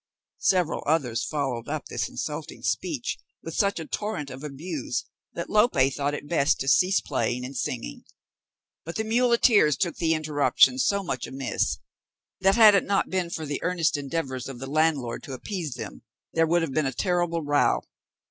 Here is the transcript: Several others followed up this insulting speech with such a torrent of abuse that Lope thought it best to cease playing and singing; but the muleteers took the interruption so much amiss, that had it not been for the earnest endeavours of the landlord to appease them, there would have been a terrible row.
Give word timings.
Several 0.39 0.81
others 0.87 1.23
followed 1.23 1.67
up 1.69 1.85
this 1.85 2.09
insulting 2.09 2.63
speech 2.63 3.19
with 3.43 3.53
such 3.53 3.79
a 3.79 3.85
torrent 3.85 4.31
of 4.31 4.43
abuse 4.43 5.05
that 5.33 5.47
Lope 5.47 5.77
thought 5.93 6.15
it 6.15 6.27
best 6.27 6.59
to 6.59 6.67
cease 6.67 6.99
playing 6.99 7.45
and 7.45 7.55
singing; 7.55 8.03
but 8.83 8.95
the 8.95 9.03
muleteers 9.03 9.77
took 9.77 9.97
the 9.97 10.15
interruption 10.15 10.79
so 10.79 11.03
much 11.03 11.27
amiss, 11.27 11.77
that 12.39 12.55
had 12.55 12.73
it 12.73 12.85
not 12.85 13.11
been 13.11 13.29
for 13.29 13.45
the 13.45 13.61
earnest 13.61 13.95
endeavours 13.95 14.49
of 14.49 14.57
the 14.57 14.65
landlord 14.65 15.21
to 15.21 15.33
appease 15.33 15.75
them, 15.75 16.01
there 16.33 16.47
would 16.47 16.63
have 16.63 16.73
been 16.73 16.87
a 16.87 16.93
terrible 16.93 17.43
row. 17.43 17.81